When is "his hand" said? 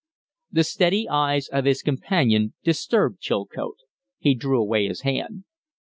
4.87-5.43